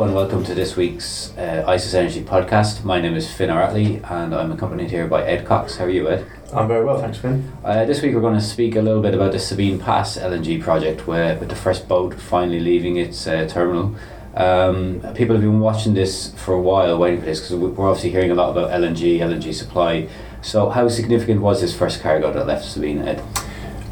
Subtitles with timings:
[0.00, 2.84] Hello and welcome to this week's uh, ICIS Energy podcast.
[2.84, 5.76] My name is Finn Aratley and I'm accompanied here by Ed Cox.
[5.76, 6.24] How are you, Ed?
[6.54, 7.52] I'm very well, thanks, Finn.
[7.62, 10.62] Uh, this week we're going to speak a little bit about the Sabine Pass LNG
[10.62, 13.94] project, where with the first boat finally leaving its uh, terminal.
[14.34, 18.08] Um, people have been watching this for a while, waiting for this because we're obviously
[18.08, 20.08] hearing a lot about LNG, LNG supply.
[20.40, 23.22] So, how significant was this first cargo that left Sabine, Ed?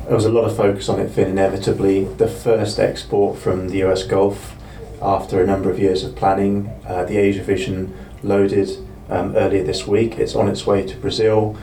[0.07, 1.29] There was a lot of focus on it, Finn.
[1.29, 4.55] Inevitably, the first export from the US Gulf
[5.01, 6.71] after a number of years of planning.
[6.87, 8.69] Uh, the Asia Vision loaded
[9.09, 10.19] um, earlier this week.
[10.19, 11.57] It's on its way to Brazil.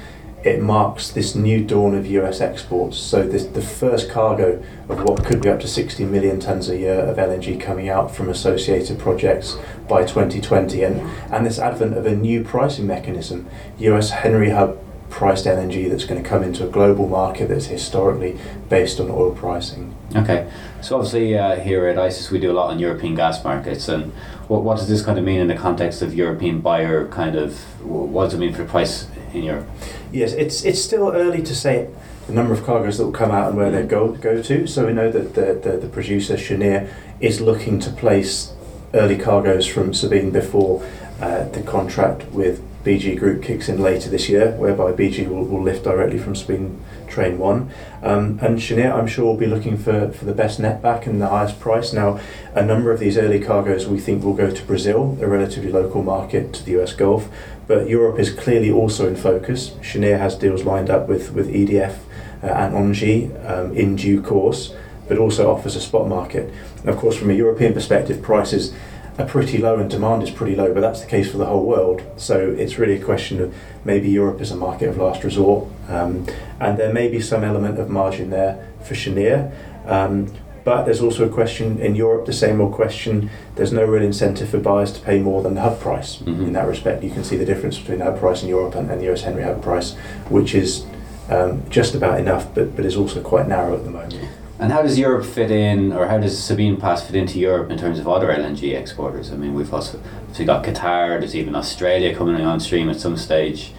[0.43, 2.98] It marks this new dawn of US exports.
[2.98, 6.77] So, this, the first cargo of what could be up to 60 million tonnes a
[6.77, 9.57] year of LNG coming out from associated projects
[9.88, 10.84] by 2020.
[10.84, 11.02] And,
[11.34, 13.48] and this advent of a new pricing mechanism,
[13.79, 14.77] US Henry Hub
[15.09, 18.38] priced LNG that's going to come into a global market that's historically
[18.70, 19.96] based on oil pricing.
[20.16, 23.88] Okay, so obviously uh, here at ICIS we do a lot on European gas markets,
[23.88, 24.12] and
[24.48, 27.60] what, what does this kind of mean in the context of European buyer kind of
[27.84, 29.68] what does it mean for the price in Europe?
[30.12, 31.90] Yes, it's it's still early to say
[32.27, 34.68] the number of cargoes that will come out and where they go go to.
[34.68, 38.54] So we know that the the, the producer Cheniere is looking to place
[38.94, 40.85] early cargoes from Sabine before
[41.20, 45.62] uh, the contract with BG Group kicks in later this year, whereby BG will, will
[45.62, 47.72] lift directly from Sabine Train 1.
[48.04, 51.20] Um, and Cheniere, I'm sure, will be looking for, for the best net back and
[51.20, 51.94] the highest price.
[51.94, 52.20] Now,
[52.54, 56.04] a number of these early cargoes we think will go to Brazil, a relatively local
[56.04, 57.28] market to the US Gulf,
[57.68, 59.72] but Europe is clearly also in focus.
[59.82, 61.98] Cheniere has deals lined up with, with EDF
[62.44, 64.75] uh, and Engie um, in due course,
[65.08, 66.53] but also offers a spot market.
[66.81, 68.75] And of course, from a European perspective, prices
[69.18, 71.66] are pretty low and demand is pretty low, but that's the case for the whole
[71.66, 72.03] world.
[72.18, 76.28] So it's really a question of maybe Europe is a market of last resort, um,
[76.59, 79.52] and there may be some element of margin there for Cheniere.
[79.85, 80.31] Um,
[80.66, 83.30] but there's also a question in Europe, the same old question.
[83.53, 86.18] There's no real incentive for buyers to pay more than the hub price.
[86.18, 86.47] Mm-hmm.
[86.47, 88.89] In that respect, you can see the difference between the hub price in Europe and,
[88.89, 89.94] and the US Henry hub price,
[90.28, 90.84] which is
[91.29, 94.16] um, just about enough, but, but is also quite narrow at the moment.
[94.57, 97.77] And how does Europe fit in, or how does Sabine Pass fit into Europe in
[97.77, 99.31] terms of other LNG exporters?
[99.31, 100.01] I mean, we've also
[100.39, 101.19] we got Qatar.
[101.19, 103.73] There's even Australia coming on stream at some stage.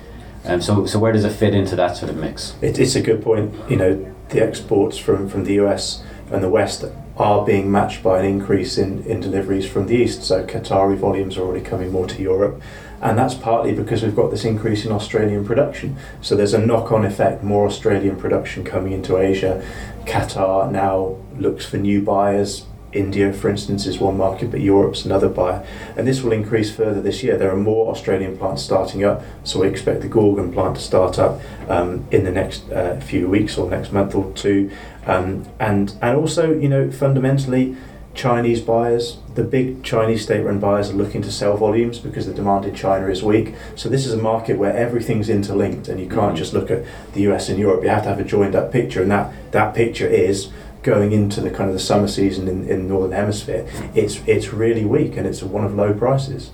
[0.44, 2.54] Um, so, so where does it fit into that sort of mix?
[2.60, 3.54] It, it's a good point.
[3.69, 6.84] You know, the exports from, from the US and the West
[7.16, 10.22] are being matched by an increase in, in deliveries from the East.
[10.22, 12.60] So Qatari volumes are already coming more to Europe.
[13.01, 15.97] And that's partly because we've got this increase in Australian production.
[16.21, 19.65] So there's a knock on effect, more Australian production coming into Asia.
[20.05, 22.67] Qatar now looks for new buyers.
[22.93, 25.67] India, for instance, is one market, but Europe's another buyer.
[25.97, 27.37] And this will increase further this year.
[27.37, 31.19] There are more Australian plants starting up, so we expect the Gorgon plant to start
[31.19, 34.71] up um, in the next uh, few weeks or next month or two.
[35.05, 37.77] Um, and, and also, you know, fundamentally,
[38.16, 42.65] Chinese buyers, the big Chinese state-run buyers are looking to sell volumes because the demand
[42.65, 43.54] in China is weak.
[43.77, 46.37] So this is a market where everything's interlinked, and you can't mm-hmm.
[46.37, 47.82] just look at the US and Europe.
[47.82, 50.50] You have to have a joined-up picture, and that that picture is
[50.82, 53.69] going into the kind of the summer season in, in the northern hemisphere.
[53.94, 56.53] It's it's really weak, and it's one of low prices.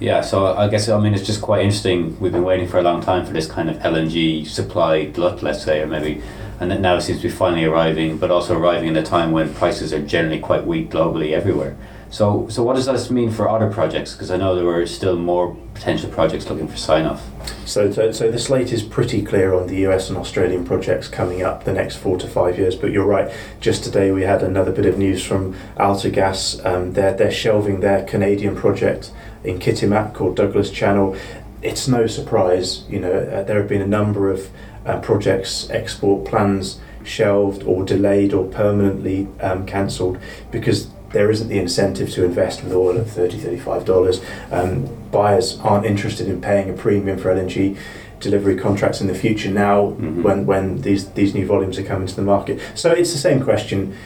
[0.00, 2.18] Yeah, so I guess I mean it's just quite interesting.
[2.18, 5.62] We've been waiting for a long time for this kind of LNG supply glut, let's
[5.62, 6.20] say, or maybe
[6.60, 9.52] and it now seems to be finally arriving, but also arriving at a time when
[9.54, 11.76] prices are generally quite weak globally everywhere.
[12.14, 14.12] So, so what does this mean for other projects?
[14.12, 17.24] Because I know there were still more potential projects looking for sign off.
[17.66, 21.42] So, so, so the slate is pretty clear on the US and Australian projects coming
[21.42, 22.76] up the next four to five years.
[22.76, 23.34] But you're right.
[23.58, 26.64] Just today we had another bit of news from AltaGas.
[26.64, 29.10] Um, they're they're shelving their Canadian project
[29.42, 31.16] in Kitimat called Douglas Channel.
[31.64, 34.50] It's no surprise, you know, uh, there have been a number of
[34.86, 40.18] uh, projects, export plans shelved or delayed or permanently um, cancelled
[40.50, 44.24] because there isn't the incentive to invest with oil at $30, $35.
[44.52, 47.78] Um, buyers aren't interested in paying a premium for LNG
[48.20, 50.22] delivery contracts in the future now mm-hmm.
[50.22, 52.60] when, when these, these new volumes are coming to the market.
[52.74, 53.96] So it's the same question.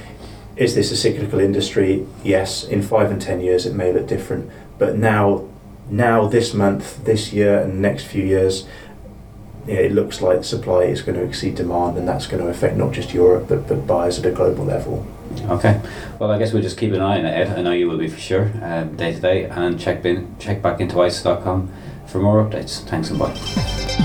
[0.57, 2.07] Is this a cyclical industry?
[2.23, 2.65] Yes.
[2.65, 4.51] In five and ten years, it may look different.
[4.77, 5.48] But now,
[5.91, 8.67] now this month, this year, and next few years,
[9.67, 12.93] it looks like supply is going to exceed demand, and that's going to affect not
[12.93, 15.07] just Europe but, but buyers at a global level.
[15.43, 15.81] Okay,
[16.19, 17.59] well, I guess we'll just keep an eye on it, Ed.
[17.59, 20.63] I know you will be for sure, um, day to day, and check, bin, check
[20.63, 21.71] back into icis.com
[22.07, 22.83] for more updates.
[22.85, 23.98] Thanks and bye.